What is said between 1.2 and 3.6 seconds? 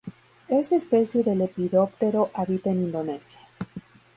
de lepidóptero habita en Indonesia.